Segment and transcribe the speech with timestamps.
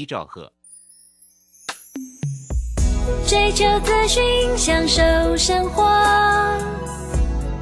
[0.00, 0.50] 一兆赫。
[3.26, 5.84] 追求资讯，享受生活，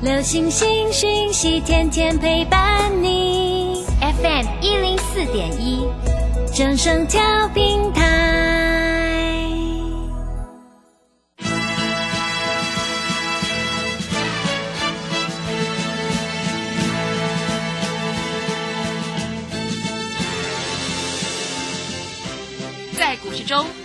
[0.02, 3.84] 流星星讯息，天天陪伴你。
[4.00, 5.84] FM 一零四点一，
[6.54, 8.17] 正声调平台。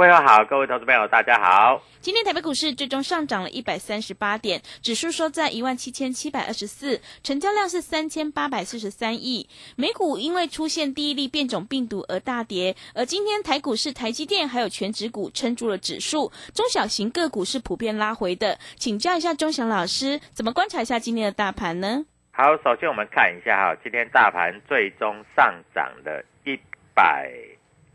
[0.00, 1.82] 各位好，各位投资朋友，大家好。
[2.00, 9.46] 今天台北股市最终上涨了一百三十八点，指数收在一万七千七百二十四，成交量是三千八百四十三亿。
[9.76, 18.58] 美股因为出现第一例变种病毒而大跌，而今天台股市台积电还有全指股撑住了指数，中小型个股是普遍拉回的。
[18.76, 22.06] 请教一下钟祥老师，怎么观察一下今天的大盘呢？
[22.32, 26.58] 好，首先我们看一下哈，今天大盘最终上涨了一
[26.94, 27.30] 百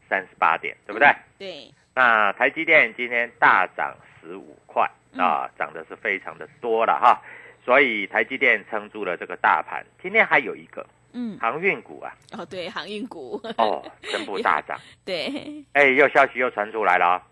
[0.07, 1.07] 三十八点，对不对？
[1.39, 1.73] 对。
[1.95, 4.85] 那台积电今天大涨十五块
[5.17, 7.21] 啊，涨的是非常的多了哈，
[7.63, 9.85] 所以台积电撑住了这个大盘。
[10.03, 17.23] 今天还有一个，嗯，航运股啊，哦对，航运股哦，全部大涨， 对，哎，又消息又传出来了，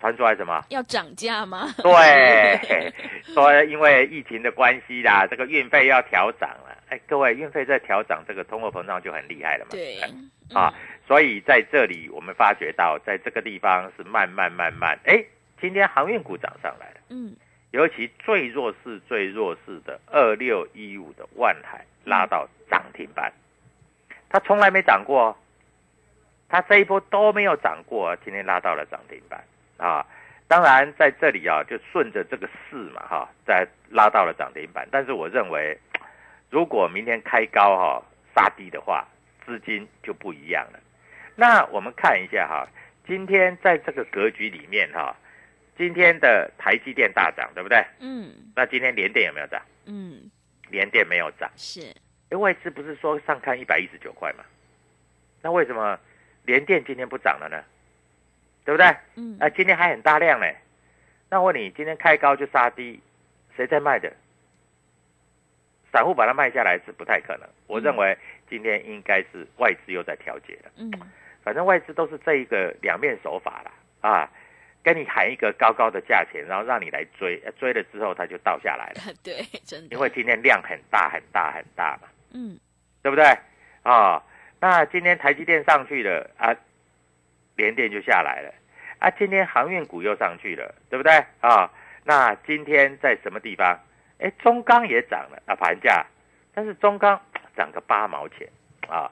[0.00, 0.64] 传出来什么？
[0.70, 1.68] 要涨价吗？
[1.82, 2.90] 对，
[3.34, 6.63] 说因为疫情的关系啦，这个运费要调涨了。
[6.94, 9.72] 哎，各位，运费在调涨，这个通货膨胀就很厉害了嘛。
[9.72, 9.98] 对，
[10.54, 10.72] 啊，
[11.08, 15.24] 所以在这里我们发觉到，在这个地方是慢慢慢慢，哎，
[15.60, 17.00] 今天航运股涨上来了。
[17.08, 17.34] 嗯，
[17.72, 23.32] 尤其最弱势、最弱势的二六一五的万海拉到涨停板，
[24.28, 25.36] 它从来没涨过，
[26.48, 29.42] 它这一波都没有涨过，今天拉到了涨停板
[29.78, 30.06] 啊。
[30.46, 34.86] 当然在这里啊，就顺着这个势嘛，哈，再拉到了涨停板。
[34.92, 35.76] 但是我认为，
[36.54, 38.00] 如果明天开高哈
[38.32, 39.04] 杀低的话，
[39.44, 40.78] 资金就不一样了。
[41.34, 42.64] 那我们看一下哈，
[43.04, 45.16] 今天在这个格局里面哈，
[45.76, 47.84] 今天的台积电大涨，对不对？
[47.98, 48.32] 嗯。
[48.54, 49.60] 那今天联电有没有涨？
[49.86, 50.30] 嗯，
[50.70, 51.50] 联电没有涨。
[51.56, 51.92] 是。
[52.30, 54.44] 哎，外资不是说上看一百一十九块嘛？
[55.42, 55.98] 那为什么
[56.44, 57.64] 联电今天不涨了呢？
[58.64, 58.94] 对不对？
[59.16, 59.36] 嗯。
[59.40, 60.54] 啊，今天还很大量嘞。
[61.28, 63.00] 那我问你，今天开高就杀低，
[63.56, 64.12] 谁在卖的？
[65.94, 67.48] 散户把它卖下来是不太可能。
[67.68, 68.18] 我认为
[68.50, 70.72] 今天应该是外资又在调节了。
[70.76, 70.90] 嗯。
[71.44, 74.28] 反正外资都是这一个两面手法啦，啊，
[74.82, 79.14] 跟你喊一个高高的价钱，然后让你来追，追了之后它就倒下来了。
[79.22, 79.94] 对，真的。
[79.94, 82.08] 因为今天量很大很大很大嘛。
[82.32, 82.58] 嗯。
[83.02, 83.24] 对不对？
[83.84, 84.20] 啊，
[84.58, 86.56] 那今天台积电上去了啊，
[87.54, 88.52] 联电就下来了
[88.98, 89.10] 啊。
[89.10, 91.12] 今天航运股又上去了，对不对？
[91.40, 91.70] 啊，
[92.02, 93.78] 那今天在什么地方？
[94.18, 96.06] 哎，中钢也涨了啊，盘价，
[96.54, 97.20] 但是中钢
[97.56, 98.48] 涨个八毛钱
[98.88, 99.10] 啊。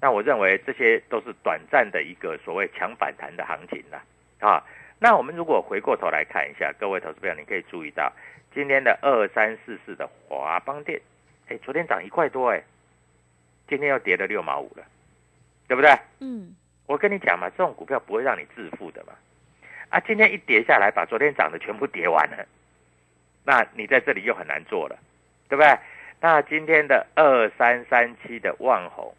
[0.00, 4.02] 那我认为这些都是短暂的一个所谓强反弹的行情了
[4.40, 4.64] 啊。
[4.98, 8.12] 那我们如果回过头来看一下，各位投资朋友，你可以注意到
[8.54, 11.00] 今天的二三四四的华邦电，
[11.48, 12.62] 哎，昨天涨一块多哎，
[13.68, 14.84] 今天又跌了六毛五了，
[15.68, 15.90] 对不对？
[16.20, 16.54] 嗯。
[16.86, 19.12] 我跟你讲嘛，这种股票不会让你致富的嘛。
[19.90, 22.44] 啊，今天一跌下来，把昨天涨的全部跌完了，
[23.44, 24.98] 那你在这里又很难做了，
[25.48, 25.78] 对不对？
[26.20, 29.14] 那今天的二三三七的万红。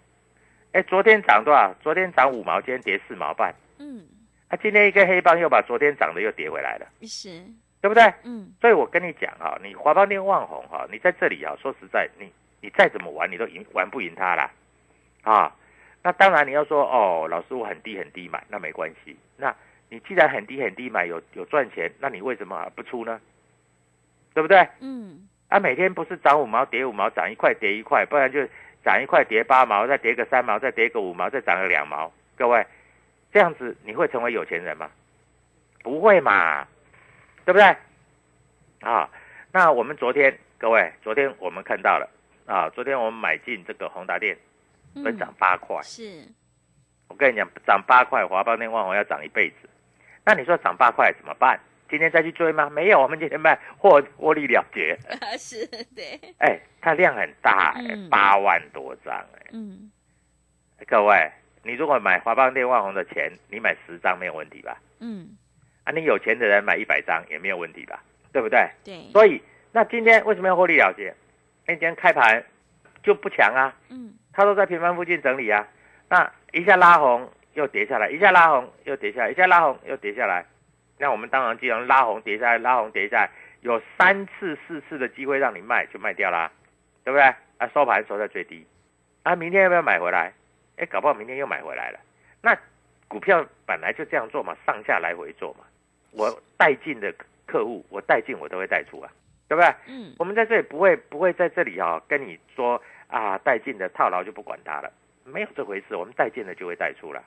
[0.74, 1.74] 哎，昨天涨多少？
[1.82, 3.54] 昨天涨五毛，今天跌四毛半。
[3.80, 4.06] 嗯，
[4.48, 7.44] 啊，今天一根黑棒又把昨天涨的又跌回来了，是，
[7.82, 8.04] 对不对？
[8.24, 12.32] 嗯，所以我跟你讲哈，你华邦电、万红哈，你在这里啊，说实在，你
[12.62, 14.52] 你再怎么玩，你都赢玩不赢他啦，
[15.24, 15.54] 啊，
[16.04, 19.18] 那当然你要说哦，老师我很低很低买，那没关系。
[19.36, 19.54] 那
[19.90, 23.20] 你既然很低很低买，有有赚钱，那你为什么不出呢？
[24.33, 24.68] 对不对？
[24.80, 28.39] 嗯，啊，每天不是涨五毛跌五毛，涨一块跌一块，不然就
[28.83, 32.12] 涨一块跌八毛，再跌个三毛，再跌个五毛，再涨个两毛。
[32.38, 32.66] 各位，
[33.31, 34.89] 这样子你会成为有钱人吗？
[35.83, 36.66] 不会嘛，
[37.44, 37.75] 对不对？
[38.81, 39.10] 啊，
[39.51, 42.10] 那我们昨天各位，昨天我们看到了
[42.45, 44.38] 啊，昨天我们买进这个宏达电，
[44.95, 45.81] 嗯分涨八块。
[45.84, 46.24] 是，
[47.10, 49.69] 我跟你讲，涨八块，华邦电、万宏要涨一辈子。
[50.24, 51.60] 那你说涨八块怎么办？
[51.92, 52.70] 今天再去追吗？
[52.70, 54.98] 没有，我们今天卖获获利了结。
[55.38, 59.50] 是，对，哎，它量很大、哎嗯，八万多张哎。
[59.52, 59.92] 嗯，
[60.88, 61.30] 各位，
[61.64, 64.78] 你如果买华邦电、万宏的钱，你买十张没有问题吧？
[65.02, 65.36] 嗯，
[65.84, 68.02] 啊，你有钱的人买一百张也没有问题吧？
[68.32, 68.70] 对不对？
[68.86, 69.42] 对，所以，
[69.74, 71.14] 那今天为什么要获利了结？
[71.68, 72.42] 那今天开盘
[73.04, 75.68] 就不强啊，嗯，它都在平盘附近整理啊。
[76.08, 80.46] 那一下拉红又跌下来，一下拉红又跌下来，一下拉红又跌下来。
[81.01, 83.31] 那我们当然既然拉红跌下来，拉红跌下来，
[83.62, 86.51] 有三次、四次的机会让你卖，就卖掉啦，
[87.03, 87.24] 对不对？
[87.57, 88.63] 啊，收盘收在最低，
[89.24, 90.31] 啊，明天要不要买回来？
[90.77, 92.00] 哎，搞不好明天又买回来了。
[92.44, 92.56] 那
[93.07, 95.65] 股票本来就这样做嘛，上下来回做嘛。
[96.12, 97.12] 我带进的
[97.48, 99.12] 客户，我带进我都会带出啊，
[99.48, 99.74] 对不对？
[99.88, 104.94] 嗯，我们在这里不会不会在这里啊、跟你说啊带进的套牢就不管它了，
[105.25, 107.24] 没有这回事，我们带进的就会带出了。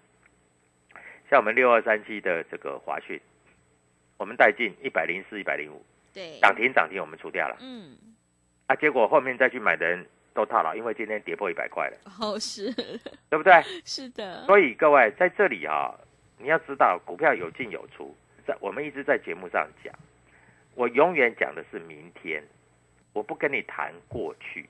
[1.29, 3.21] 像我们六二三七的这个华讯，
[4.17, 7.57] 我们带进一百零四、一百零五，对，涨停涨停我们出掉了。
[7.61, 7.97] 嗯，
[8.67, 12.73] 啊，结果后面再去买的人都套牢，因为今天跌破一百块了，哦，是，
[13.29, 13.53] 对不对？
[13.85, 15.95] 是的，所以各位在这里啊，
[16.39, 18.15] 你要知道股票有进有出，
[18.47, 19.95] 在我们一直在节目上讲，
[20.75, 22.43] 我永远讲的是明天，
[23.13, 24.69] 我不跟你谈过去。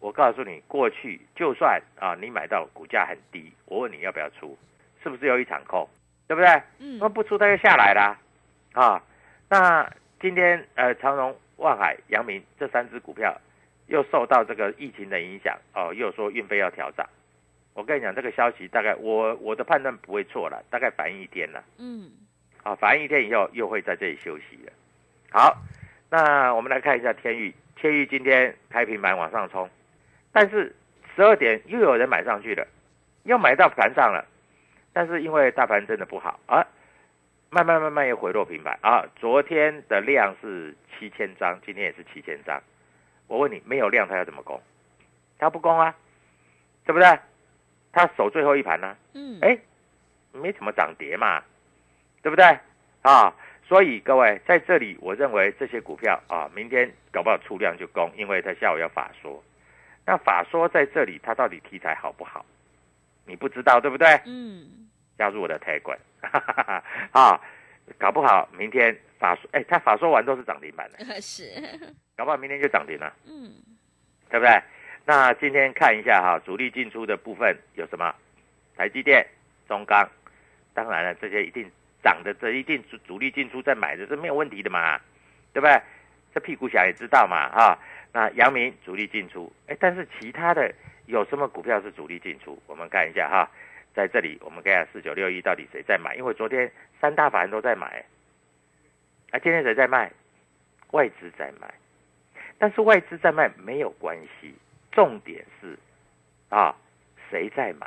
[0.00, 4.58] 我告诉你，过去就算啊你买到股价很低，我问你要不要出，
[5.00, 5.88] 是不是有一场空，
[6.26, 6.48] 对不对？
[6.80, 6.98] 嗯。
[6.98, 8.18] 那，不出它就下来啦，啊，
[9.48, 13.38] 那今天呃长荣、万海、阳明这三只股票
[13.86, 17.06] 又受到这个疫情的影响，哦，又说运费要调涨。
[17.74, 22.10] 我跟你讲，这个消息大概我我的判断不会错了，大概反映一天了，嗯，
[22.62, 24.72] 啊，反映一天以后又会在这里休息了。
[25.30, 25.56] 好，
[26.10, 29.68] 那我们来看一下天域，天域今天开平板往上冲，
[30.32, 30.74] 但是
[31.16, 32.66] 十二点又有人买上去了，
[33.24, 34.22] 又买到盘上了，
[34.92, 36.66] 但是因为大盘真的不好啊，
[37.54, 39.04] 慢慢慢慢又回落平盘啊。
[39.14, 42.58] 昨天的量是七千张，今天也是七千张。
[43.26, 44.58] 我问你，没有量它要怎么攻？
[45.38, 45.94] 它不攻啊，
[46.86, 47.18] 对不对？
[47.92, 49.58] 它守最后一盘呢、嗯，哎，
[50.32, 51.42] 没怎么涨跌嘛，
[52.22, 52.58] 对不对？
[53.02, 53.34] 啊，
[53.68, 59.44] 所以各位在这里，我认为这些股票啊，明天搞不好出量就攻，因为它下午要法说。
[60.06, 62.46] 那法说在这里，它到底题材好不好？
[63.26, 64.08] 你不知道对不对？
[64.24, 64.88] 嗯，
[65.22, 67.40] 加入我的台管， 哈哈哈啊，
[67.96, 71.44] 搞不好明天法说，哎，他法说完都是涨停板的， 是，
[72.16, 73.14] 搞不好明天就涨停了。
[73.24, 73.52] 嗯，
[74.28, 74.60] 对不对？
[75.04, 78.12] 那今天看一下哈，主力进出的部分有什么？
[78.76, 79.24] 台积电、
[79.68, 80.08] 中钢，
[80.74, 81.70] 当然了，这些一定
[82.02, 84.98] 涨的，这一定主主力进出在买的，这没有问题的嘛，
[85.52, 85.80] 对不对？
[86.34, 87.78] 这屁股小也知道嘛，哈。
[88.12, 90.74] 那阳明主力进出，哎，但是其他的
[91.06, 92.60] 有什么股票是主力进出？
[92.66, 93.48] 我们看一下哈，
[93.94, 96.14] 在这里我们看一下四九六一到底谁在买？
[96.16, 98.04] 因为昨天三大法人都在买，
[99.30, 100.10] 啊，今天谁在卖？
[100.92, 101.72] 外资在卖。
[102.58, 104.54] 但是外资在卖没有关系，
[104.92, 105.76] 重点是
[106.48, 106.74] 啊，
[107.30, 107.86] 谁在买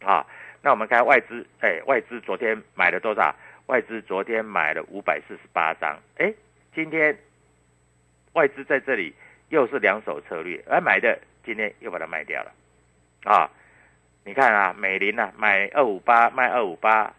[0.00, 0.26] 啊？
[0.62, 3.34] 那我们看外资，哎，外资昨天买了多少？
[3.66, 6.34] 外资昨天买了五百四十八张，哎，
[6.74, 7.16] 今天
[8.32, 9.14] 外资在这里
[9.48, 12.52] 又是两手策略，而买的今天又把它卖掉了
[13.24, 13.48] 啊！
[14.24, 17.12] 你看啊，美林啊，买二五八卖二五八，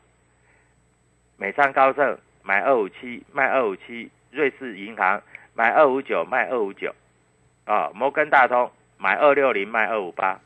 [1.37, 5.21] 美商高盛买二五七卖二五七，瑞士银行。
[5.53, 6.95] 买二五九卖二五九，
[7.65, 10.39] 啊，摩根大通买二六零卖二五八，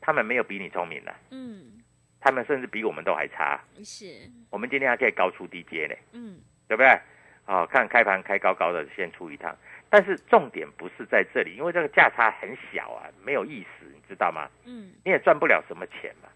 [0.00, 1.80] 他们没有比你聪明的，嗯，
[2.20, 3.60] 他们甚至比我们都还差。
[3.84, 7.00] 是，我们今天还可以高出低阶呢，嗯，对不对？
[7.46, 9.56] 哦，看开盘开高高的先出一趟，
[9.90, 14.48] 但是重点不是在这里，因为这个价差很小啊，没有意思，你知道吗？
[14.64, 16.28] 嗯，你也赚不了什么钱嘛。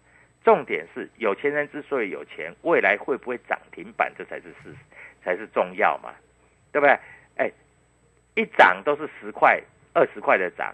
[0.43, 4.75] 重点是有钱人之所以有钱，未来会不会涨停板，这才是事，
[5.23, 6.13] 才是重要嘛，
[6.71, 6.97] 对不对？
[7.37, 7.51] 哎。
[8.35, 9.61] 一涨都是十块、
[9.93, 10.73] 二十块的涨，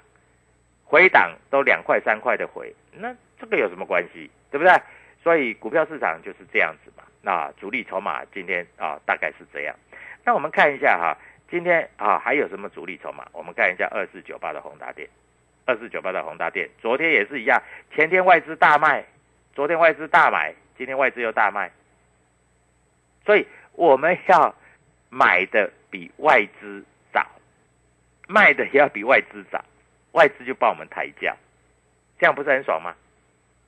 [0.86, 4.32] 回档都两块、三块的回，那这个有什么关系？
[4.50, 4.74] 对不对？
[5.22, 7.04] 所以股票市场就是这样子嘛。
[7.22, 9.76] 那主力筹码今天啊，大概是这样。
[10.24, 11.18] 那我们看一下哈，
[11.50, 13.26] 今天啊还有什么主力筹码？
[13.32, 15.10] 我们看一下二四九八的宏达电，
[15.66, 17.62] 二四九八的宏达电，昨天也是一样，
[17.94, 19.04] 前天外资大卖，
[19.56, 21.72] 昨天外资大买，今天外资又大卖，
[23.26, 24.54] 所以我们要
[25.10, 27.26] 买的比外资早，
[28.28, 29.64] 卖的也要比外资早，
[30.14, 31.36] 外资就帮我们抬价，
[32.20, 32.96] 这样不是很爽吗？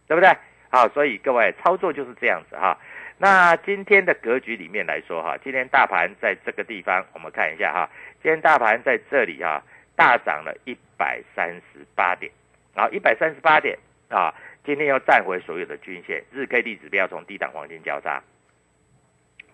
[0.08, 0.30] 对不对？
[0.70, 2.78] 好，所以各位操作就是这样子哈。
[3.22, 7.88] 那今天的格局里面来说哈，今天大盘在这个地方，我们看一下哈，
[8.24, 9.62] 今天大盘在这里哈，
[9.96, 12.32] 大涨了一百三十八点，
[12.74, 13.78] 啊，一百三十八点
[14.10, 14.34] 啊，
[14.66, 18.24] 今天又站回所有的均线，日 K D 指标从低档黄金交叉，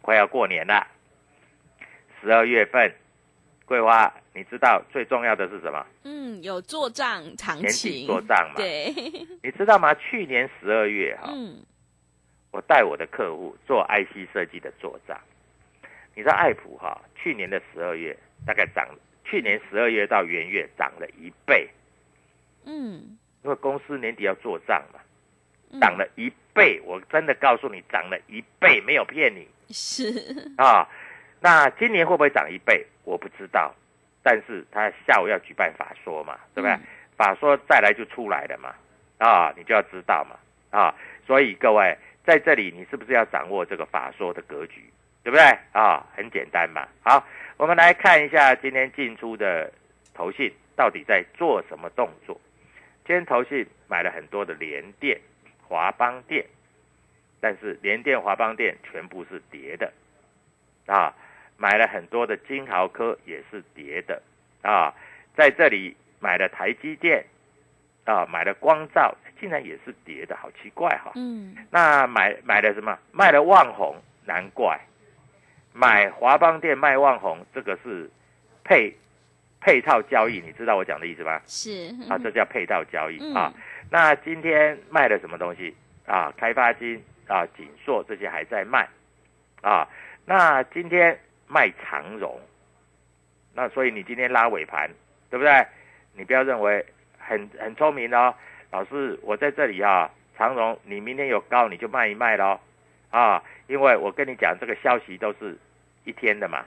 [0.02, 0.88] 快要过年了，
[2.22, 2.90] 十二月份，
[3.66, 5.86] 桂花，你知道最重要的是什么？
[6.06, 8.94] 嗯，有做账行年情，底做账嘛，对，
[9.44, 9.94] 你知道吗？
[9.96, 11.28] 去年十二月哈。
[11.34, 11.58] 嗯，
[12.52, 15.20] 我带我的客户做 IC 设计的做账，
[16.16, 18.88] 你知道爱普哈，去年的十二月大概涨，
[19.24, 21.70] 去年十二月到元月涨了一倍，
[22.66, 25.00] 嗯，因为公司年底要做账嘛，
[25.72, 30.88] 嗯涨了一倍，我真的告诉你涨了一倍，没有骗你是，啊。
[31.40, 32.84] 那今年会不会涨一倍？
[33.04, 33.74] 我不知道，
[34.24, 36.72] 但是他下午要举办法说嘛，对不对？
[36.72, 36.82] 嗯
[37.18, 38.76] 法说再来就出来了嘛，
[39.18, 40.38] 啊，你就要知道嘛，
[40.70, 40.94] 啊，
[41.26, 44.84] 所以各位在这里，你是不是要掌握这个法说的格局，
[45.24, 45.42] 对不对？
[45.72, 46.86] 啊，很简单嘛。
[47.02, 49.72] 好，我们来看一下今天进出的
[50.14, 52.38] 投信到底在做什么动作。
[53.06, 55.18] 今天投信买了很多的联电、
[55.66, 56.46] 华邦电，
[57.40, 59.90] 但是联电、华邦电全部是跌的，
[60.86, 61.16] 啊，
[61.56, 64.22] 买了很多的金豪科也是跌的，
[64.64, 64.94] 啊，
[65.34, 67.24] 在这里买了台积电，
[68.08, 71.12] 啊，买了光照，竟然也是跌的，好奇怪哈。
[71.16, 72.98] 嗯，那买买了什么？
[73.12, 73.94] 卖了旺宏，
[74.26, 74.80] 难怪。
[75.74, 78.10] 买华邦店卖旺宏，这个是
[78.64, 78.96] 配
[79.60, 81.42] 配套交易，你知道我讲的意思吗？
[81.46, 83.54] 是，啊，这叫配套交易、嗯啊。
[83.92, 86.34] 那今天卖了什么东西啊？
[86.38, 88.88] 开发金啊、锦硕这些还在卖
[89.62, 89.86] 啊。
[90.26, 92.40] 那今天卖长荣，
[93.54, 94.90] 那所以你今天拉尾盘，
[95.30, 95.68] 对不对？
[96.14, 96.84] 你不要认为
[97.28, 98.34] 很很聪明哦，
[98.72, 102.60] 老师，我在这里啊，长荣，你明天有高你就卖一卖喽，
[103.10, 105.58] 啊，因为我跟你讲这个消息都是
[106.06, 106.66] 一天的嘛，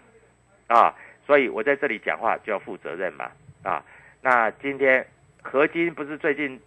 [0.67, 0.95] 啊，
[1.27, 3.31] 所以我在这里讲话就要负责任嘛，
[3.63, 3.83] 啊，
[4.21, 5.07] 那今天
[5.43, 6.61] 合金不是最近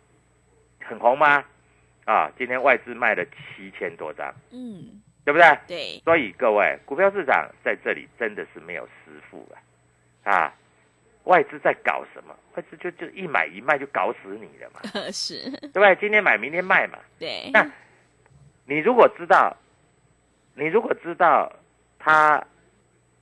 [0.84, 1.46] 很红吗？
[2.06, 5.58] 啊，今天外资卖了七千多张，嗯，对不对？
[5.68, 9.48] 对，所以各位，股票市场在这里真的是没有师傅
[10.24, 10.34] 啊！
[10.34, 10.54] 啊，
[11.26, 12.36] 外资在搞什么？
[12.56, 15.96] 外资就就一买一卖就搞死你了嘛， 是，对不对？
[15.96, 17.00] 今天买明天卖嘛。
[17.20, 17.66] 对，那
[18.66, 19.56] 你如果知道，
[20.56, 21.52] 你如果知道
[21.98, 22.44] 他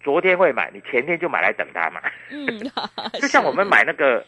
[0.01, 2.01] 昨天会买，你前天就买来等他嘛。
[2.29, 2.46] 嗯，
[3.22, 4.25] 就像我们买那个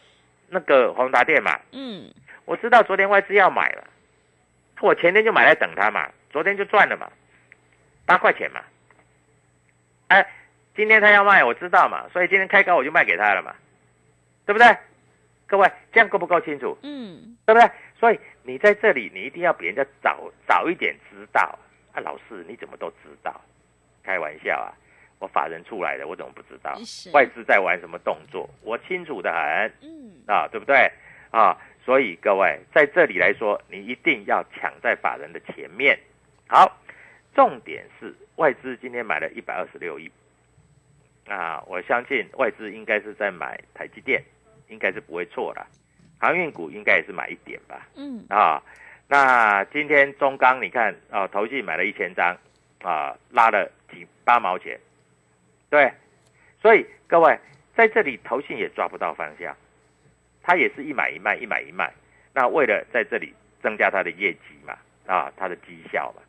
[0.48, 2.10] 那个宏达电嘛，嗯，
[2.44, 3.84] 我知道昨天外资要买了，
[4.80, 7.10] 我前天就买来等他嘛，昨天就赚了嘛，
[8.06, 8.60] 八块钱嘛。
[10.08, 10.26] 哎，
[10.76, 13.54] 今天他要卖，我知道嘛，所以今天开高我就卖给他了嘛，
[14.46, 14.76] 对不对？
[15.46, 16.76] 各位，这样够不够清楚？
[16.82, 17.70] 嗯，对不对？
[17.98, 21.58] 所以你在这里，你一定要比人家早早一点知道
[21.92, 22.00] 啊。
[22.00, 23.40] 老师，你怎么都知道？
[24.02, 24.72] 开玩笑啊！
[25.20, 26.76] 我法人出来的，我怎么不知道？
[27.12, 29.72] 外资在玩什么动作，我清楚的很。
[29.88, 30.90] 嗯，啊，对不对？
[31.30, 35.98] 啊，所以各位在这里来说，你一定要抢在法人的前面。
[36.48, 36.78] 好，
[37.34, 40.10] 重点是外资今天买了一百二十六亿，
[41.26, 44.22] 啊，我相信外资应该是在买台积电，
[44.68, 45.64] 应该是不会错的。
[46.18, 47.86] 航运股应该也是买一点吧。
[47.96, 48.62] 嗯，啊，
[49.08, 52.36] 那今天中钢你看啊，投信买了一千张，
[52.82, 54.78] 啊，拉了几八毛钱，
[55.68, 55.92] 对，
[56.62, 57.38] 所以各位
[57.76, 59.54] 在这里投信也抓不到方向，
[60.42, 61.92] 他也是一买一卖，一买一卖。
[62.32, 66.22] 那为了在这里增加他的业绩嘛，啊，他的绩效嘛，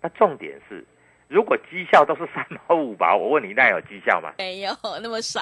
[0.00, 0.84] 那重点是，
[1.26, 4.34] 如果绩效都是三毛五毛，我问你，那有绩效吗？
[4.38, 5.40] 没有那么少，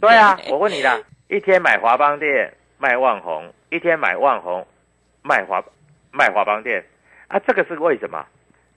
[0.00, 4.66] 对啊，我问你啦，一天买华邦店卖万红，一天买万红
[5.22, 5.62] 卖华
[6.12, 6.84] 卖华邦店
[7.28, 8.24] 啊，这个是为什么？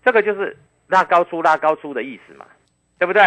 [0.04, 2.46] 这个就是拉高出拉高出的意思嘛，
[2.98, 3.22] 对不对？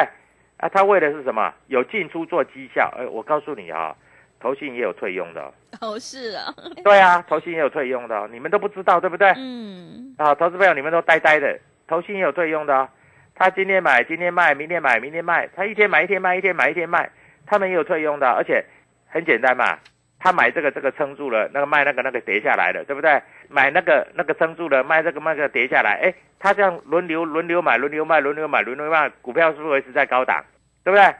[0.57, 1.53] 啊，他为的是什么？
[1.69, 2.93] 有进出做绩效。
[2.99, 3.95] 哎，我告诉你啊，
[4.41, 5.53] 投信也有退用的哦。
[5.81, 6.53] 哦，是啊，
[6.83, 9.33] 对啊，投信也有退用的哦，你们都不知道对不对？
[9.37, 12.89] 嗯，啊，投资朋友你们都呆呆的，投信也有退用的哦。
[13.35, 17.11] 他今天买，今天卖，明天买，明天卖，他一天买一天卖，一天买一天卖，
[17.47, 18.65] 他们也有退用的，而且
[19.13, 19.79] 很简单嘛，
[20.19, 23.23] 他买这个这个撑住了，那个卖那个那个跌下来了，对不对？
[23.49, 30.43] 买那个那个撑住了，卖这个卖这个跌下来，哎，他这样轮流轮流买，轮流卖，轮流买，轮流卖，股票是不是维持在高档？
[30.83, 31.15] 对不对？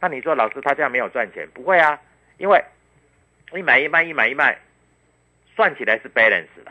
[0.00, 1.48] 那你说老师他这样没有赚钱？
[1.54, 1.98] 不会啊，
[2.36, 2.62] 因为
[3.54, 4.58] 一买一卖，一买一卖，
[5.56, 6.70] 算起来是 balance 的，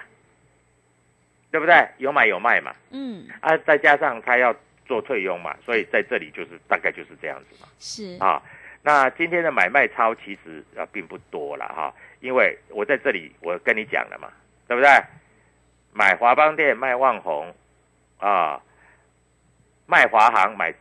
[1.51, 1.87] 对不对？
[1.97, 4.55] 有买有卖嘛，嗯，啊，再加上他要
[4.85, 7.67] 做退佣嘛，所以在这里就是大概就是这样子嘛。
[7.79, 8.41] 是啊，
[8.87, 14.29] 那今天的买卖超其实啊并不多了哈，因为我在这里我跟你讲了嘛，
[14.65, 14.89] 对不对？
[15.91, 17.53] 买华邦店卖万红
[18.17, 18.61] 啊，
[19.87, 20.73] 卖华航买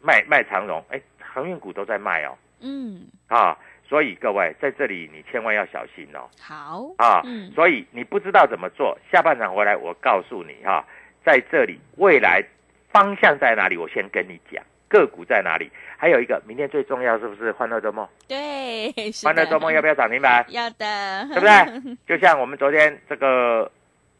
[0.00, 2.34] 卖卖长荣，哎，航运股都在卖哦。
[2.60, 3.06] 嗯。
[3.28, 6.30] 啊，所以各位在这里你千万要小心哦。
[6.40, 6.90] 好。
[6.96, 7.52] 啊，嗯。
[7.52, 10.82] 所以你不知道怎么做，下半场回来我告诉你哈、
[11.22, 12.42] 在这里未来
[12.90, 14.64] 方向在哪里，我先跟你讲。
[14.90, 15.70] 个股在哪里？
[15.96, 18.06] 还有一个，明天最重要是不是欢乐周末？
[18.26, 18.92] 对
[19.22, 20.44] 欢乐周末要不要涨停板？
[20.48, 21.96] 要的对不对？
[22.08, 23.70] 就像我们昨天这个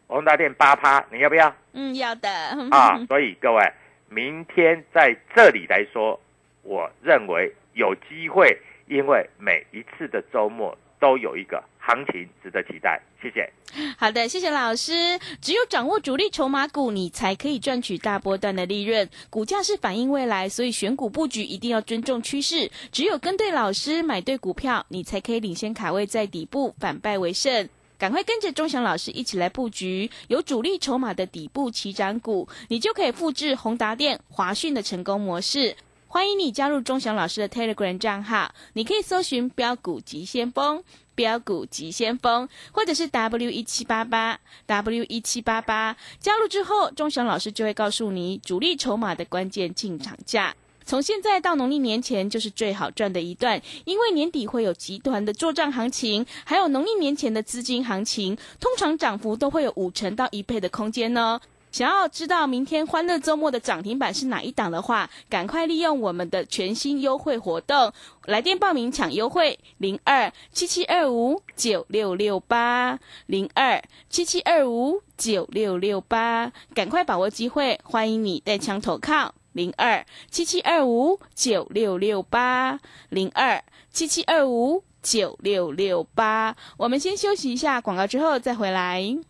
[0.06, 2.28] 宏达店八趴，你要不要嗯要的
[2.70, 2.96] 啊？
[3.08, 3.72] 所以各位，
[4.08, 6.20] 明天在这里来说，
[6.62, 13.02] 我认为有机会，因为每一次的周末都有一个行情值得期待。
[13.20, 13.52] 谢谢。
[13.99, 15.18] 好的，谢谢老师。
[15.42, 19.09] 只有掌握主力筹码股，你才可以赚取大波段的利润。
[19.28, 22.70] 股价是反映未来，所以选股布局一定要尊重趋势。
[22.92, 27.68] 只有跟对老师，买对股票，你才可以领先卡位在底部，反败为胜。
[27.99, 35.76] 赶快跟着钟祥老师一起来布局有主力筹码的底部起涨股，你就可以复制宏达电、华讯的成功模式。
[36.12, 40.82] 欢迎你加入钟祥老师的 Telegram 账号，你可以搜寻“标股急先锋”。
[41.14, 50.52] 标股急先锋，或者是 W 一七八八 W 一七八八，加入之后，钟祥老师就会告诉你主力筹码的关键进场价。
[50.84, 61.40] 从现在到农历年前就是最好赚的一段，因为年底会有集团的做账行情，还有农历年前的资金行情，通常涨幅都会有五成到一倍的空间哦。
[61.72, 67.92] 想要知道明天欢乐周末的涨停板是哪一档的话，赶快利用我们的全新优惠活动，
[68.24, 86.56] 来电报名抢优惠零二七七二五九六六八零二七七二五九六六八，赶快把握机会，欢迎你带枪投靠零二七七二五九六六八零二七七二五九六六八。
[86.76, 89.29] 我们先休息一下广告，之后再回来。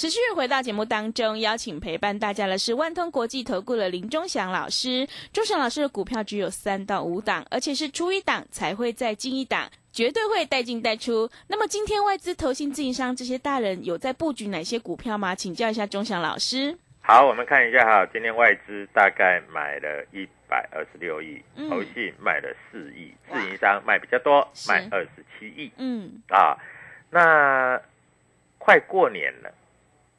[0.00, 5.06] 持续回到节目当中，邀请陪伴大家的是万通国际投顾的林忠祥老师。
[5.30, 11.28] 忠祥老师的股票只有三到五档，而且是出一档才会再进一档，绝对会带进带出。
[11.48, 15.34] 那么今天外资、投信、自营商这些大人有在布局哪些股票吗？
[15.34, 16.74] 请教一下忠祥老师。
[17.02, 26.56] 好，我们看一下哈，今天外资大概买了一百二十六亿，嗯投信卖了四亿，自营商卖比较多，卖二十七亿嗯，啊。
[27.10, 27.78] 那
[28.56, 29.52] 快过年了，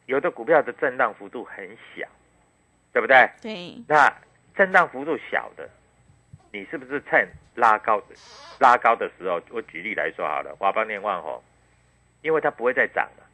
[0.05, 2.07] 有的股票的震荡幅度很小，
[2.91, 3.29] 对不对？
[3.41, 4.13] 对，那
[4.55, 5.69] 震荡幅度小的，
[6.51, 8.15] 你是不是趁拉高的
[8.59, 9.41] 拉高的时候？
[9.49, 11.41] 我举例来说好了，华邦电、万红，
[12.21, 13.25] 因为它不会再涨了，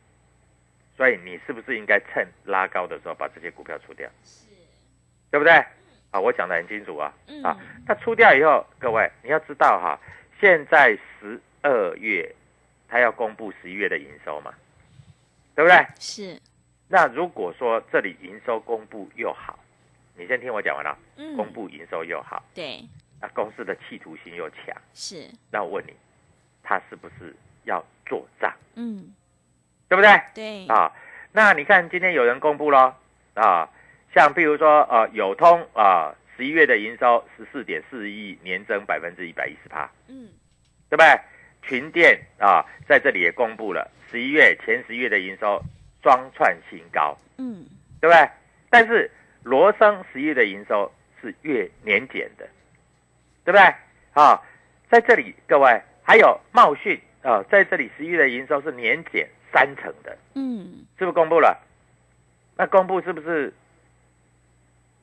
[0.95, 4.09] 所以你是不是应该趁拉高的时候把这些股票出掉？
[4.23, 4.45] 是
[5.31, 5.53] 对不对？
[6.11, 7.13] 啊，我讲的很清楚啊。
[7.27, 9.99] 嗯啊，那出掉以后，各位你要知道哈，
[10.39, 12.33] 现在十二月，
[12.87, 14.53] 它要公布十一月的营收嘛，
[15.53, 15.85] 对不对？
[15.99, 16.39] 是，
[16.87, 19.59] 那如果说这里营收公布又好，
[20.15, 20.97] 你先听我讲完了。
[21.17, 22.81] 嗯，公布营收又好，对，
[23.21, 25.93] 那公司的企图心又强，是，那我问你，
[26.63, 28.53] 他是不是要做账？
[28.75, 29.13] 嗯，
[29.89, 30.21] 对不对？
[30.33, 30.91] 对，啊，
[31.33, 32.97] 那你看今天有人公布了，
[33.33, 33.69] 啊，
[34.13, 40.29] 像譬如说呃友通啊，十一月的营收十四点四亿，年增百分之一百一十八，嗯，
[40.89, 41.19] 对不对？
[41.63, 45.61] 群电啊，在这里也公布了十一月前十一月的营收
[46.03, 47.65] 双创新高，嗯，
[47.99, 48.29] 对不对？
[48.69, 49.09] 但是
[49.43, 52.47] 罗生十一月的营收是月年减的，
[53.43, 53.61] 对不对？
[54.13, 54.41] 啊，
[54.89, 61.57] 在这里各位还有茂讯啊，在这里十一月的营收是年减三成的，嗯，是不是公布了？
[62.57, 63.53] 那公布是不是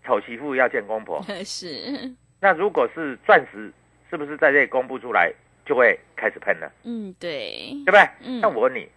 [0.04, 1.22] 丑媳妇要见公婆？
[1.44, 3.72] 是，那如果是钻石，
[4.10, 5.32] 是不是在这里公布出来
[5.64, 6.70] 就会开始喷了？
[6.82, 8.00] 嗯，对对，不对？
[8.20, 8.88] 嗯那我问你，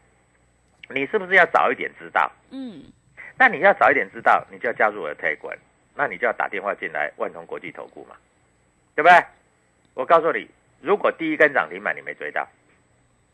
[0.89, 2.31] 你是不是要早一点知道？
[2.51, 2.83] 嗯，
[3.37, 5.57] 那你要早一点知道，你就要加入我的 Telegram，
[5.95, 8.15] 那你就要打电话进来万通国际投顾嘛，
[8.95, 9.23] 对不对？
[9.93, 10.47] 我告诉你，
[10.81, 12.47] 如果第一根涨停板你没追到，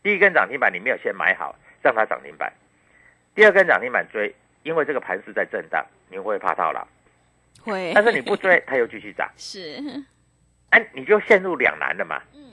[0.01, 2.51] 第一根涨停板你没有先买好，让它涨停板，
[3.35, 6.87] 第二根涨停板追，因为这个盘势在震荡，你会怕套牢？
[7.61, 9.77] 会，但是你不追， 它又继续涨，是，
[10.69, 12.51] 哎，你就陷入两难了嘛，嗯，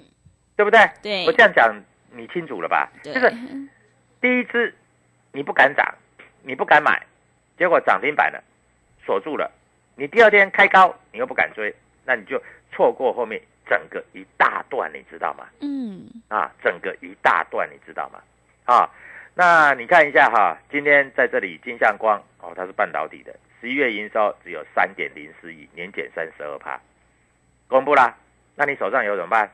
[0.57, 0.81] 对不对？
[1.03, 1.75] 对我这样讲
[2.13, 2.91] 你清楚了吧？
[3.03, 3.33] 对，就是
[4.21, 4.75] 第一只
[5.33, 5.95] 你不敢涨，
[6.43, 7.01] 你不敢买，
[7.57, 8.43] 结果涨停板了，
[9.05, 9.51] 锁住了，
[9.95, 15.47] 你第二天开高，你又不敢追，那你就错过后面整个一大段，你知道吗？
[15.61, 18.21] 嗯，啊，整个一大段，你知道吗？
[18.65, 18.91] 啊，
[19.35, 26.81] 那你看一下哈，今天在这里金相光哦，它是半导体的，十一月营收只有三点零四亿，年减三十二趴，
[27.69, 28.17] 公布啦。
[28.57, 29.51] 那你手上有怎么办？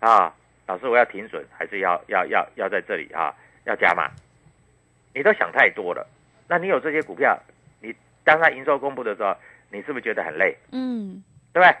[0.00, 0.34] 啊，
[0.66, 4.10] 老师我要停损，还是要要要要在这里啊，要加码？
[5.14, 6.06] 你都想太多了。
[6.48, 7.38] 那你有这些股票，
[7.80, 9.34] 你当它营收公布的时候，
[9.70, 10.56] 你是不是觉得很累？
[10.72, 11.22] 嗯，
[11.52, 11.76] 对不对？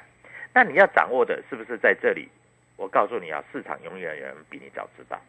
[0.52, 2.28] 那你要掌握的是不是在这里？
[2.76, 5.20] 我告诉你啊，市场永远有人比你早知道，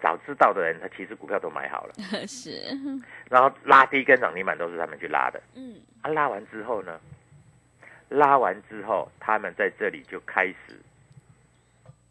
[0.00, 1.94] 早知道的人，他其实股票都买好了，
[2.26, 2.60] 是，
[3.28, 5.40] 然后拉低跟涨停板都是他们去拉的。
[5.54, 7.00] 嗯，啊，拉完之后呢？
[8.08, 10.80] 拉完之后，他们在这里就开始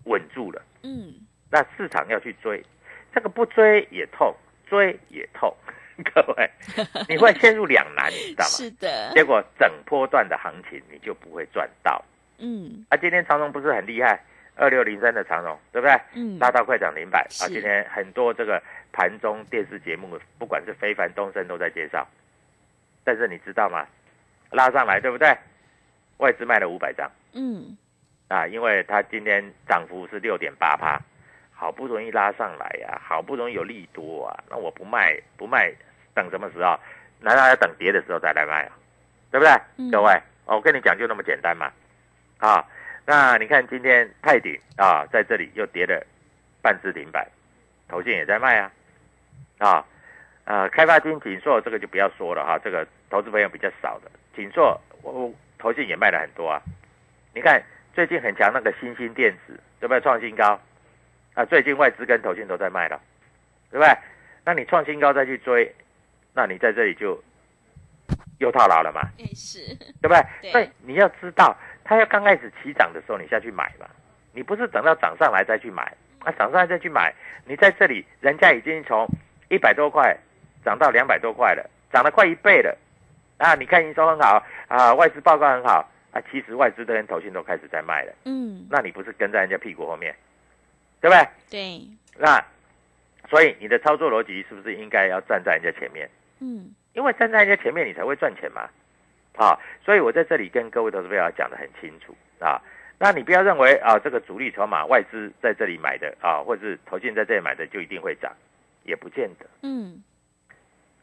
[0.04, 0.62] 稳住了。
[0.84, 1.14] 嗯，
[1.50, 2.62] 那市场要去追，
[3.14, 5.56] 这个不追也痛，追也痛。
[6.13, 6.51] 各位，
[7.08, 8.49] 你会陷入两难，你知道吗？
[8.49, 12.04] 是的，结果整波段的行情你就不会赚到。
[12.38, 14.19] 嗯啊，今天长荣不是很厉害，
[14.56, 15.95] 二六零三的长荣，对不对？
[16.15, 17.47] 嗯，拉到快涨零百啊！
[17.47, 22.06] 今天很多这个盘中电视节目，不管是非凡、东升都在介绍。
[23.06, 23.88] 但是你知道吗？
[24.51, 25.34] 拉上来，对不对？
[26.17, 27.78] 外资卖了五百张嗯，
[28.28, 30.99] 啊，因为它今天涨幅是六点八趴，
[31.56, 35.74] 好不容易拉上来呀、好不容易有利多啊，那我不卖不卖，
[36.13, 36.78] 等什么时候？
[37.22, 38.78] 难道要等跌的时候再来卖啊？
[39.32, 39.52] 对不对？
[39.78, 40.12] 嗯各位，
[40.46, 41.72] 哦我跟你讲就那么简单嘛。
[42.38, 42.63] 啊，
[43.06, 46.06] 那你看今天泰鼎啊，在这里又跌了
[46.62, 47.26] 半只停板，
[47.88, 48.72] 投信也在卖啊，
[49.60, 49.86] 啊，
[50.44, 56.62] 呃，开发金锦硕这个就不要说了哈，这个投资朋友比较少的，锦硕我我投信也卖了很多啊。
[57.34, 57.63] 你看
[57.94, 60.02] 最近很强那个新兴电子，对不对？
[60.02, 60.60] 创新高
[61.36, 63.00] 啊，最近外资跟投信都在卖了，
[63.69, 63.93] 对不对？
[64.43, 65.71] 那你创新高再去追，
[66.34, 67.21] 那你在这里就
[68.39, 69.02] 又套牢了嘛。
[69.19, 69.60] 哎是，
[70.02, 70.21] 对不对？
[70.41, 73.86] 对所以你要知道，它要刚开始起涨的时候，你下去买嘛，
[74.34, 75.84] 你不是等到涨上来再去买，
[76.19, 77.13] 啊，涨上来再去买，
[77.45, 79.08] 你在这里，人家已经从
[79.50, 80.17] 一百多块
[80.63, 82.78] 涨到两百多块了，涨了快一倍了，
[83.39, 90.15] 啊，你看营收很好啊，外资报告很好啊，其实外资跟投信都开始在卖了，嗯，那你不是跟在人家屁股后面，
[91.06, 91.30] 对不对？
[91.52, 91.88] 对，
[92.18, 92.44] 那
[93.30, 96.10] 所以你的操作逻辑是不是应该要站在人家前面？
[96.39, 98.68] 嗯因为站在人家前面，你才会赚钱嘛。
[99.38, 102.60] 啊，所以我在这里跟各位投资朋友讲的很清楚啊。
[102.98, 108.34] 那你不要认为啊，这个主力筹码外资在这里买的啊，或者是投信在这里买的就一定会涨，
[108.84, 109.46] 也不见得。
[109.62, 110.02] 嗯，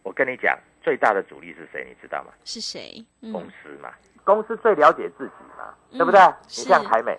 [0.03, 2.33] 我跟你讲，最大的主力是谁，你知道吗？
[2.45, 3.05] 是谁？
[3.31, 3.93] 公嗯司嘛，
[4.25, 6.19] 公司最了解自己嘛，对不对？
[6.19, 7.17] 嗯你像是凯美，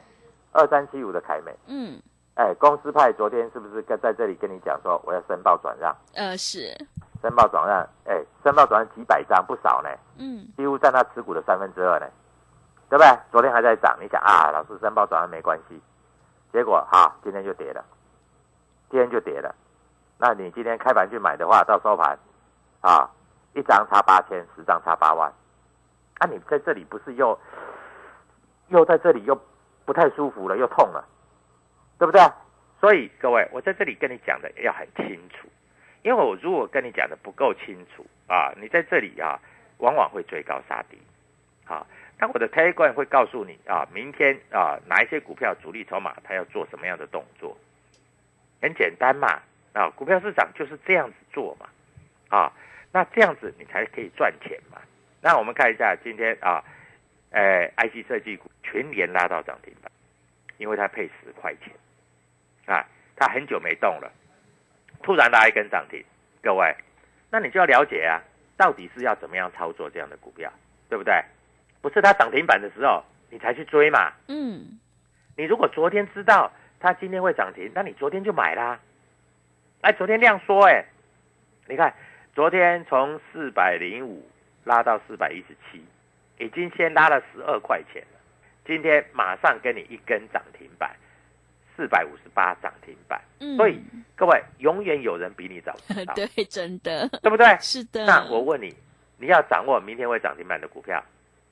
[0.52, 2.02] 二三七五的凯美，嗯，
[2.36, 5.96] 哎，公司派昨天是不是跟在这里跟你讲说我要申报转让？
[6.16, 6.76] 呃是，
[7.22, 9.90] 申报转让，哎，申报转让几百张不少呢。
[10.18, 12.08] 嗯几乎占他持股的三分之二呢，
[12.90, 13.20] 对不对？
[13.32, 15.80] 昨天还在涨，你想啊，老师申报转让没关系，
[16.52, 17.84] 结果哈、今天就跌了，
[18.90, 19.54] 今天就跌了。
[20.18, 22.18] 那你今天开盘去买的话，到收盘
[22.82, 23.10] 啊，
[23.54, 25.32] 一张差八千，十张差八万，
[26.20, 27.38] 啊，你在这里不是又
[28.70, 29.40] 又在这里又
[29.86, 31.04] 不太舒服了，又痛了，
[32.04, 32.22] 对不对？
[32.82, 35.48] 所以各位，我在这里跟你讲的要很清楚，
[36.02, 39.40] 因为我如果跟你讲的不够清楚啊，你在这里啊，
[39.78, 40.98] 往往会追高杀低，
[41.66, 41.88] 啊，
[42.20, 47.58] 那我的 t a g 会告诉你啊，明天啊哪一些股票主力筹码它要做什么样的动作，
[48.62, 49.40] 很简单嘛，
[49.72, 51.70] 啊，股票市场就是这样子做嘛，
[52.28, 52.52] 啊，
[52.92, 54.78] 那这样子你才可以赚钱嘛。
[55.22, 56.62] 那我们看一下今天啊，
[57.30, 59.90] 呃，IC 设计股全年拉到涨停板，
[60.58, 61.72] 因为它配十块钱，
[63.16, 64.12] 它很久没动了，
[65.02, 66.04] 突然拉一根涨停，
[66.42, 66.76] 各位，
[67.30, 68.22] 那你就要了解啊，
[68.58, 70.52] 到底是要怎么样操作这样的股票，
[70.90, 71.14] 对不对？
[71.82, 74.14] 不是它涨停板的时候你才去追嘛。
[74.28, 74.80] 嗯
[75.36, 78.80] 你如果昨天知道它今天会涨停，那你昨天就买啦。
[79.82, 80.86] 哎，昨天量缩哎，
[81.68, 81.94] 你看
[82.34, 84.30] 昨天从四百零五
[84.64, 85.84] 拉到四百一十七，
[86.38, 88.20] 已经先拉了十二块钱了。
[88.66, 90.96] 今天马上给你一根涨停板，
[91.76, 93.22] 四百五十八涨停板。
[93.40, 93.82] 嗯，所以
[94.16, 97.58] 各位，永远有人比你早知道， 对，真的对不对？
[97.60, 98.06] 是的。
[98.06, 98.74] 那我问你，
[99.18, 101.04] 你要掌握明天会涨停板的股票，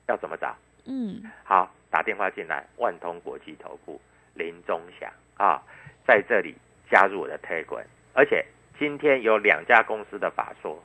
[0.08, 0.56] 要怎么找？
[0.84, 4.00] 嗯好，打电话进来，万通国际投顾
[4.34, 5.62] 林中祥啊，
[6.06, 6.56] 在这里
[6.90, 8.44] 加入我的 Telegram，而且
[8.78, 10.82] 今天有两家公司的法说，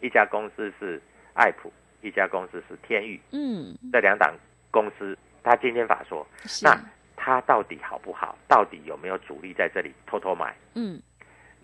[0.00, 1.00] 一家公司是
[1.34, 4.34] 爱普一家公司是天域，嗯，这两档
[4.72, 6.26] 公司它今天法说，
[6.62, 6.74] 那
[7.18, 8.38] 它到底好不好？
[8.46, 10.54] 到底有没有主力在这里偷偷买？
[10.74, 11.00] 嗯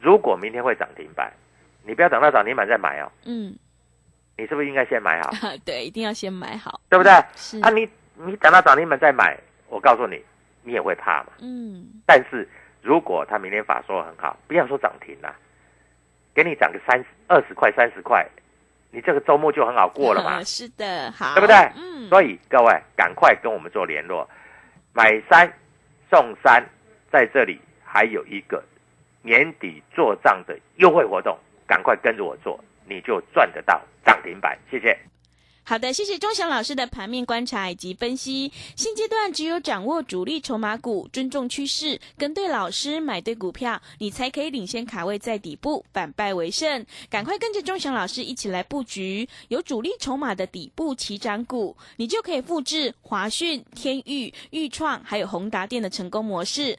[0.00, 1.32] 如果明天会涨停板，
[1.82, 3.56] 你不要等到涨停板再买哦，嗯，
[4.36, 5.30] 你是不是应该先买好？
[5.64, 7.10] 对，一定要先买好，对不对？
[7.36, 9.38] 是，啊，你你等到涨停板再买，
[9.68, 10.22] 我告诉你，
[10.62, 11.28] 你也会怕嘛。
[11.40, 12.46] 嗯，但是
[12.82, 15.34] 如果它明天法说很好，不要说涨停啦、
[16.34, 18.26] 给你涨个三十二十块、三十块，
[18.90, 20.42] 你这个周末就很好过了嘛。
[20.44, 24.28] 是的，好，对不对嗯，所以各位赶快跟我们做联络，
[24.94, 25.52] 买三
[26.08, 26.64] 送三，
[27.10, 28.62] 在这里还有一个
[29.22, 34.56] 年底做账的优惠活动，赶快跟着我做，你就赚得到涨停板。
[34.70, 34.96] 谢谢。
[35.66, 38.52] 好的，谢谢钟祥老师的盘面观察以及分析。
[38.76, 46.84] 现阶段只有掌握主力筹码股，尊重趋势，跟对老师，买对股票，你才可以领先卡位在底部，反败为胜。
[47.08, 56.78] 赶快跟着钟祥老师一起来布局有主力筹码的底部起涨股，你就可以复制华讯、天域、裕创还有宏达电的成功模式。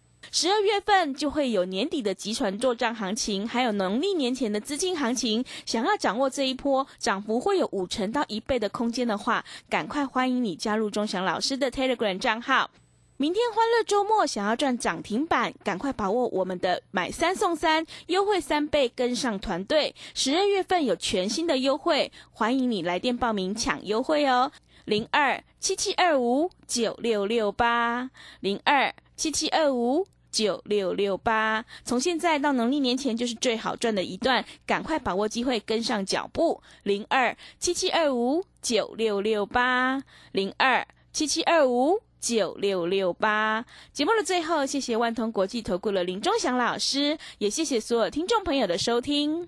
[0.29, 5.43] 十二月份就会有年底的集团做账行情，还有农历年前的资金行情。
[5.65, 12.69] 想要掌握这一波涨幅会有五成到一倍的空间的话，赶快欢迎你加入钟祥老师的 Telegram 账号。
[13.17, 19.93] 明天欢乐周末，想要赚涨停板，赶快把握我们的买三送三优惠三倍，跟上团队。
[20.15, 24.51] 十二月份有全新的优惠，欢迎你来电报名抢优惠哦。
[24.85, 36.61] 零二七七二五九六六八零二七七二五九六六八，从现在到农历年前就是最好赚的一段，赶快把握机会，跟上脚步。
[36.83, 42.01] 零二七七二五九六六八零二七七二五。
[42.21, 49.47] 九六六八节目的最后，谢谢万通国际投顾的林忠祥老师，也谢谢所有听众朋友的收听。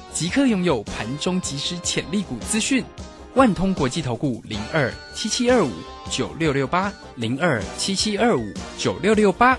[0.13, 2.83] 即刻拥有盘中即时潜力股资讯。
[3.33, 5.71] 万通国际投顾零二七七二五
[6.09, 9.57] 九六六八零二七七二五九六六八，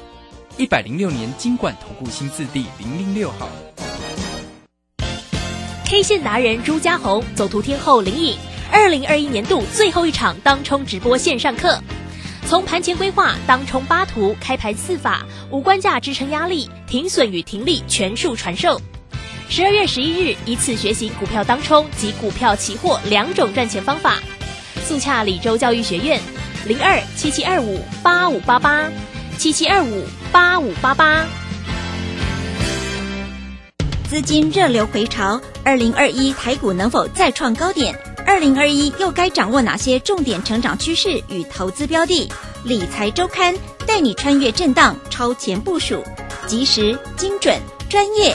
[0.58, 3.48] 一百零六年经管投顾新字第零零六号。
[5.86, 8.36] K 线达人朱家红，走图天后林颖，
[8.70, 11.82] 二零二一年度最后一场当冲直播线上课，
[12.46, 18.78] 从盘前规划、当冲八图、开盘四法、无关价支撑压力、停损与停利全数传授。
[19.54, 24.18] 十二月十一日，一次学习股票当冲及股票期货两种赚钱方法。
[24.82, 26.18] 速洽李州教育学院，
[26.64, 28.90] 零二七七二五八五八八
[29.36, 31.26] 七七二五八五八八。
[34.08, 37.94] 资金热流回潮，二零二一台股能否再创高点？
[38.26, 42.26] 二零二一又该掌握哪些重点成长趋势与投资标的？
[42.64, 43.54] 理财周刊
[43.86, 46.02] 带你穿越震荡，超前部署，
[46.46, 47.60] 及时、精准、
[47.90, 48.34] 专业，